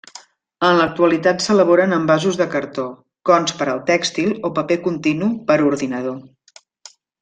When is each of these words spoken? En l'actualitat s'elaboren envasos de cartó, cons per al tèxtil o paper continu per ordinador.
En 0.69 0.77
l'actualitat 0.79 1.45
s'elaboren 1.47 1.93
envasos 1.99 2.41
de 2.41 2.49
cartó, 2.55 2.87
cons 3.33 3.55
per 3.61 3.71
al 3.77 3.85
tèxtil 3.93 4.35
o 4.49 4.55
paper 4.59 4.83
continu 4.91 5.33
per 5.51 5.63
ordinador. 5.73 6.23